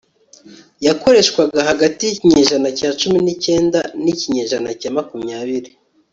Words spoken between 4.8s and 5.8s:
makumyabiri